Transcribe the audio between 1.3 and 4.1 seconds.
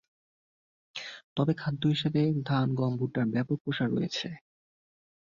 তবে খাদ্য শস্য হিসেবে ধান, গম, ভুট্টার ব্যাপক প্রসার